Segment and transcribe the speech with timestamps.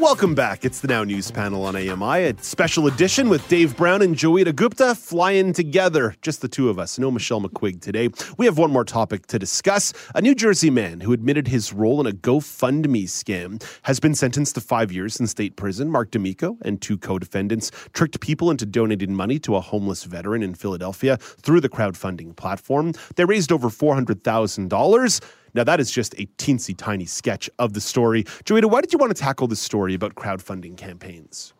[0.00, 0.64] Welcome back.
[0.66, 4.54] It's the Now News panel on AMI, a special edition with Dave Brown and Joeita
[4.54, 6.14] Gupta flying together.
[6.20, 6.98] Just the two of us.
[6.98, 8.10] No Michelle McQuigg today.
[8.36, 9.94] We have one more topic to discuss.
[10.14, 14.54] A New Jersey man who admitted his role in a GoFundMe scam has been sentenced
[14.56, 15.90] to five years in state prison.
[15.90, 20.42] Mark D'Amico and two co defendants tricked people into donating money to a homeless veteran
[20.42, 22.92] in Philadelphia through the crowdfunding platform.
[23.16, 25.20] They raised over $400,000.
[25.56, 28.24] Now, that is just a teensy tiny sketch of the story.
[28.44, 31.54] Joeita, why did you want to tackle this story about crowdfunding campaigns?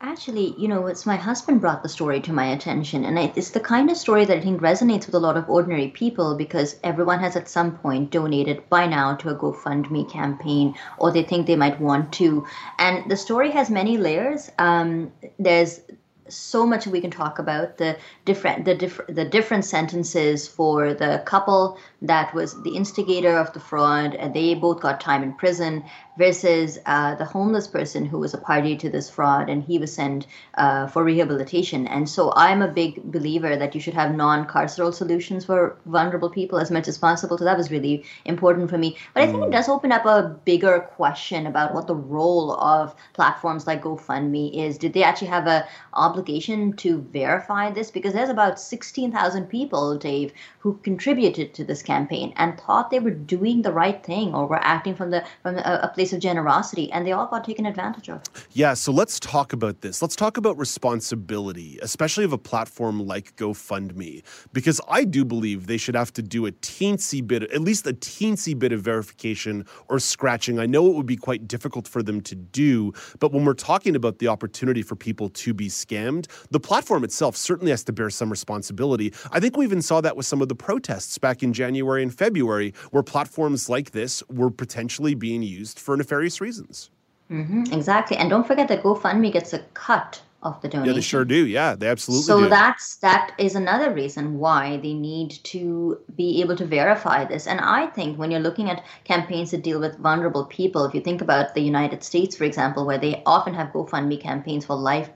[0.00, 3.60] Actually, you know, it's my husband brought the story to my attention, and it's the
[3.60, 7.18] kind of story that I think resonates with a lot of ordinary people because everyone
[7.18, 11.56] has at some point donated by now to a GoFundMe campaign, or they think they
[11.56, 12.46] might want to.
[12.78, 14.50] And the story has many layers.
[14.58, 15.80] Um, there's
[16.28, 21.22] so much we can talk about the different the different the different sentences for the
[21.26, 24.14] couple that was the instigator of the fraud.
[24.14, 25.84] And they both got time in prison
[26.18, 29.94] versus uh, the homeless person who was a party to this fraud and he was
[29.94, 31.86] sent uh, for rehabilitation.
[31.86, 36.28] And so I'm a big believer that you should have non carceral solutions for vulnerable
[36.28, 37.38] people as much as possible.
[37.38, 38.96] So that was really important for me.
[39.14, 39.52] But I think it mm.
[39.52, 44.76] does open up a bigger question about what the role of platforms like GoFundMe is.
[44.76, 47.92] Did they actually have a obligation to verify this?
[47.92, 53.10] Because there's about 16,000 people, Dave, who contributed to this campaign and thought they were
[53.10, 56.90] doing the right thing or were acting from the from a, a place of generosity,
[56.92, 58.22] and they all got taken advantage of.
[58.52, 60.02] Yeah, so let's talk about this.
[60.02, 65.76] Let's talk about responsibility, especially of a platform like GoFundMe, because I do believe they
[65.76, 69.98] should have to do a teensy bit, at least a teensy bit of verification or
[69.98, 70.58] scratching.
[70.58, 73.96] I know it would be quite difficult for them to do, but when we're talking
[73.96, 78.10] about the opportunity for people to be scammed, the platform itself certainly has to bear
[78.10, 79.12] some responsibility.
[79.32, 82.14] I think we even saw that with some of the protests back in January and
[82.14, 86.90] February, where platforms like this were potentially being used for nefarious reasons.
[87.30, 90.88] Mm-hmm, exactly, and don't forget that GoFundMe gets a cut of the donation.
[90.88, 91.46] Yeah, they sure do.
[91.46, 92.48] Yeah, they absolutely so do.
[92.48, 97.46] that's that is another reason why they need to be able to verify this.
[97.46, 101.00] And I think when you're looking at campaigns that deal with vulnerable people, if you
[101.00, 105.10] think about the United States, for example, where they often have GoFundMe campaigns for life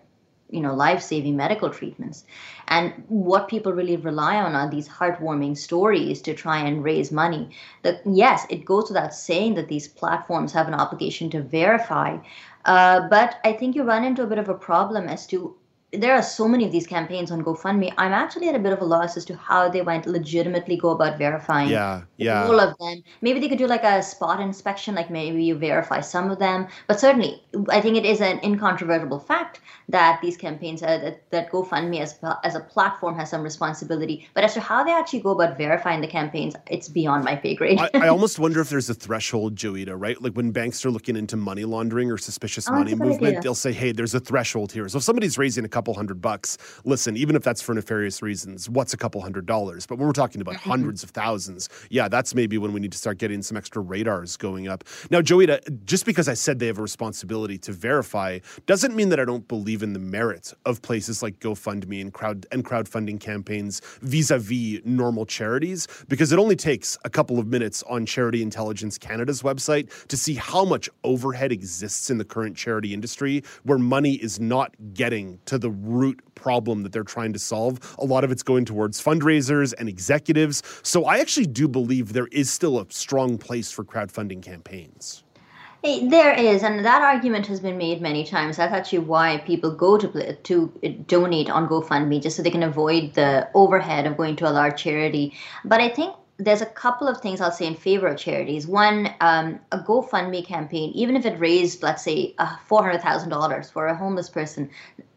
[0.53, 2.25] you know life-saving medical treatments.
[2.69, 7.51] And what people really rely on are these heartwarming stories to try and raise money.
[7.83, 12.19] That yes it goes without saying that these platforms have an obligation to verify.
[12.65, 15.57] Uh, but i think you run into a bit of a problem as to
[15.93, 17.93] there are so many of these campaigns on GoFundMe.
[17.99, 20.91] I'm actually at a bit of a loss as to how they went legitimately go
[20.91, 22.47] about verifying yeah, yeah.
[22.47, 23.03] all of them.
[23.21, 26.67] Maybe they could do like a spot inspection, like maybe you verify some of them.
[26.87, 29.61] But certainly, I think it is an incontrovertible fact
[29.91, 34.27] that these campaigns, uh, that, that GoFundMe as, as a platform has some responsibility.
[34.33, 37.55] But as to how they actually go about verifying the campaigns, it's beyond my pay
[37.55, 37.79] grade.
[37.79, 40.21] I, I, almost wonder if there's a threshold, Joeita, right?
[40.23, 43.41] Like when banks are looking into money laundering or suspicious oh, money movement, idea.
[43.43, 44.89] they'll say, hey, there's a threshold here.
[44.89, 46.59] So if somebody's raising a couple couple hundred bucks.
[46.85, 49.85] Listen, even if that's for nefarious reasons, what's a couple hundred dollars?
[49.85, 50.71] But when we're talking about mm-hmm.
[50.71, 54.37] hundreds of thousands, yeah, that's maybe when we need to start getting some extra radars
[54.37, 54.85] going up.
[55.11, 59.19] Now, Joeita, just because I said they have a responsibility to verify doesn't mean that
[59.19, 63.81] I don't believe in the merit of places like GoFundMe and crowd and crowdfunding campaigns
[64.03, 69.43] vis-a-vis normal charities, because it only takes a couple of minutes on Charity Intelligence Canada's
[69.43, 74.39] website to see how much overhead exists in the current charity industry where money is
[74.39, 77.97] not getting to the root problem that they're trying to solve.
[77.99, 80.63] A lot of it's going towards fundraisers and executives.
[80.83, 85.25] So I actually do believe there is still a strong place for crowdfunding campaigns.
[85.85, 88.57] There is, and that argument has been made many times.
[88.57, 90.69] That's actually why people go to to
[91.09, 94.81] donate on GoFundMe, just so they can avoid the overhead of going to a large
[94.81, 95.35] charity.
[95.65, 98.67] But I think there's a couple of things I'll say in favor of charities.
[98.67, 103.97] One, um, a GoFundMe campaign, even if it raised, let's say, uh, $400,000 for a
[103.97, 104.71] homeless person,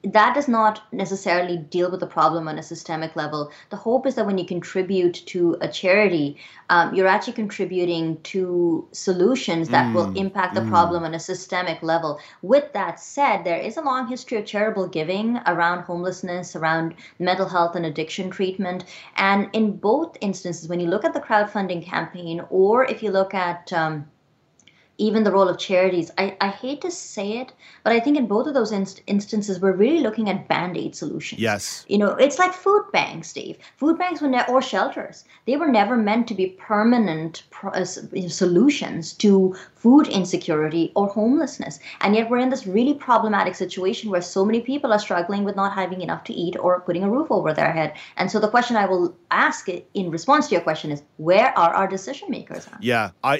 [0.05, 3.51] that does not necessarily deal with the problem on a systemic level.
[3.71, 6.37] The hope is that when you contribute to a charity,
[6.69, 10.69] um, you're actually contributing to solutions that mm, will impact the mm.
[10.69, 12.19] problem on a systemic level.
[12.41, 17.47] With that said, there is a long history of charitable giving around homelessness, around mental
[17.47, 18.85] health and addiction treatment.
[19.15, 23.33] And in both instances, when you look at the crowdfunding campaign or if you look
[23.33, 24.07] at um,
[24.97, 26.11] even the role of charities.
[26.17, 27.53] I, I hate to say it,
[27.83, 30.95] but I think in both of those inst- instances, we're really looking at band aid
[30.95, 31.41] solutions.
[31.41, 31.85] Yes.
[31.87, 33.57] You know, it's like food banks, Dave.
[33.77, 35.25] Food banks were ne- or shelters.
[35.45, 41.79] They were never meant to be permanent pro- uh, solutions to food insecurity or homelessness.
[42.01, 45.55] And yet we're in this really problematic situation where so many people are struggling with
[45.55, 47.93] not having enough to eat or putting a roof over their head.
[48.17, 51.73] And so the question I will ask in response to your question is where are
[51.73, 52.67] our decision makers?
[52.67, 52.81] At?
[52.81, 53.37] Yeah, I,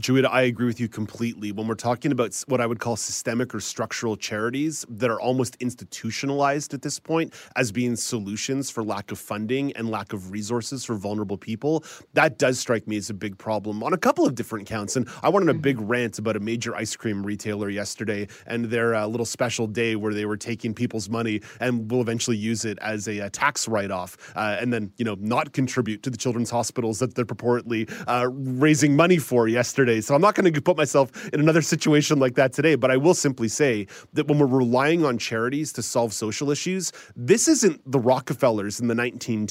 [0.00, 1.52] Joeita, I agree with you completely.
[1.52, 5.56] When we're talking about what I would call systemic or structural charities that are almost
[5.60, 10.84] institutionalized at this point as being solutions for lack of funding and lack of resources
[10.84, 11.84] for vulnerable people,
[12.14, 14.96] that does strike me as a big problem on a couple of different counts.
[14.96, 15.60] And I went on a mm-hmm.
[15.62, 19.96] big rant about a major ice cream retailer yesterday and their uh, little special day
[19.96, 23.68] where they were taking people's money and will eventually use it as a, a tax
[23.68, 27.24] write off uh, and then, you know, not contribute to the children's hospitals that they're
[27.24, 30.00] purportedly uh, raising money for yesterday.
[30.00, 32.96] So I'm not going to put myself in another situation like that today, but I
[32.96, 37.80] will simply say that when we're relying on charities to solve social issues, this isn't
[37.90, 39.46] the Rockefellers in the 1910s.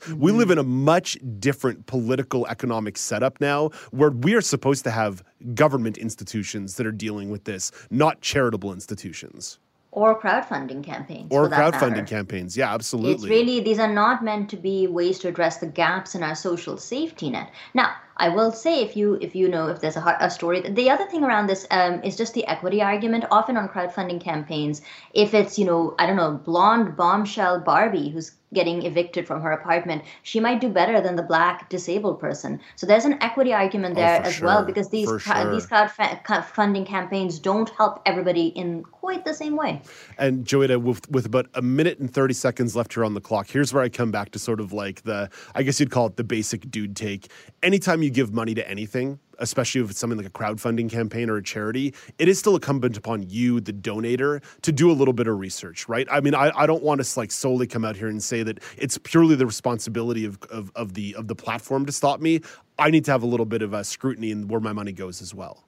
[0.00, 0.20] Mm-hmm.
[0.20, 4.90] We live in a much different political economic setup now where we are supposed to
[4.90, 5.22] have
[5.54, 9.58] government institutions that are dealing with this, not charitable institutions.
[9.92, 12.56] Or crowdfunding campaigns or crowdfunding campaigns.
[12.56, 13.14] Yeah absolutely.
[13.14, 16.36] It's really these are not meant to be ways to address the gaps in our
[16.36, 17.50] social safety net.
[17.74, 20.60] Now I will say if you if you know if there's a, a story.
[20.60, 23.24] The other thing around this um, is just the equity argument.
[23.30, 24.82] Often on crowdfunding campaigns,
[25.14, 29.52] if it's you know I don't know blonde bombshell Barbie who's getting evicted from her
[29.52, 32.60] apartment, she might do better than the black disabled person.
[32.76, 34.46] So there's an equity argument oh, there oh, as sure.
[34.46, 35.18] well because these sure.
[35.50, 39.82] these crowdfunding campaigns don't help everybody in quite the same way.
[40.18, 43.48] And Joeita, with, with about a minute and 30 seconds left here on the clock,
[43.48, 46.16] here's where I come back to sort of like the, I guess you'd call it
[46.16, 47.30] the basic dude take.
[47.62, 51.36] Anytime you give money to anything, especially if it's something like a crowdfunding campaign or
[51.36, 55.26] a charity, it is still incumbent upon you, the donator, to do a little bit
[55.26, 56.06] of research, right?
[56.10, 58.60] I mean, I, I don't want to like solely come out here and say that
[58.76, 62.40] it's purely the responsibility of, of, of the of the platform to stop me.
[62.78, 65.20] I need to have a little bit of a scrutiny in where my money goes
[65.20, 65.64] as well.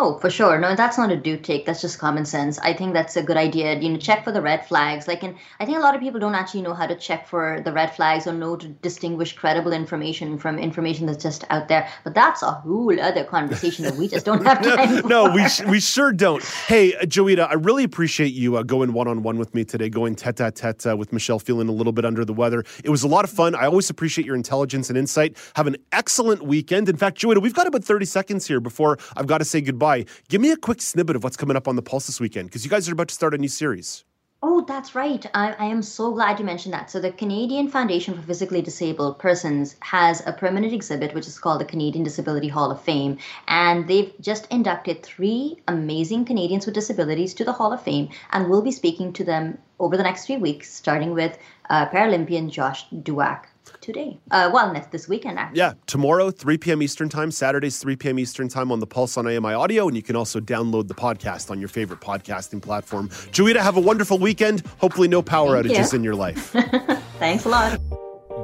[0.00, 0.60] Oh, for sure.
[0.60, 1.66] No, that's not a do take.
[1.66, 2.56] That's just common sense.
[2.60, 3.76] I think that's a good idea.
[3.80, 5.08] You know, check for the red flags.
[5.08, 7.60] Like, and I think a lot of people don't actually know how to check for
[7.64, 11.88] the red flags or know to distinguish credible information from information that's just out there.
[12.04, 15.08] But that's a whole other conversation that we just don't have time for.
[15.08, 16.44] no, we we sure don't.
[16.44, 19.88] Hey, uh, Joeita, I really appreciate you uh, going one on one with me today,
[19.88, 22.62] going tete a tete uh, with Michelle, feeling a little bit under the weather.
[22.84, 23.56] It was a lot of fun.
[23.56, 25.36] I always appreciate your intelligence and insight.
[25.56, 26.88] Have an excellent weekend.
[26.88, 29.87] In fact, Joeita, we've got about thirty seconds here before I've got to say goodbye.
[30.28, 32.64] Give me a quick snippet of what's coming up on the Pulse this weekend because
[32.64, 34.04] you guys are about to start a new series.
[34.40, 35.26] Oh, that's right.
[35.34, 36.92] I, I, am so glad you mentioned that.
[36.92, 41.60] So, the Canadian Foundation for Physically Disabled Persons has a permanent exhibit, which is called
[41.60, 43.18] the Canadian Disability Hall of Fame.
[43.48, 48.10] And they've just inducted three amazing Canadians with disabilities to the Hall of Fame.
[48.30, 51.36] And we'll be speaking to them over the next few weeks, starting with
[51.68, 53.46] uh, Paralympian Josh Dueck
[53.80, 54.18] today.
[54.30, 55.58] Uh, well, next this weekend, actually.
[55.58, 56.82] Yeah, tomorrow, 3 p.m.
[56.82, 58.18] Eastern Time, Saturdays, 3 p.m.
[58.18, 61.50] Eastern Time on the Pulse on AMI Audio, and you can also download the podcast
[61.50, 63.08] on your favorite podcasting platform.
[63.08, 64.62] Joeita, have a wonderful weekend.
[64.78, 65.98] Hopefully, no power Thank outages you.
[65.98, 66.50] in your life.
[67.18, 67.80] Thanks a lot.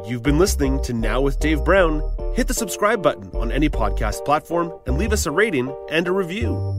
[0.06, 2.03] You've been listening to Now with Dave Brown.
[2.35, 6.12] Hit the subscribe button on any podcast platform and leave us a rating and a
[6.12, 6.79] review.